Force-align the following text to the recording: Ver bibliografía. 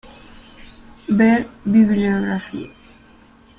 Ver 1.19 1.41
bibliografía. 1.65 2.69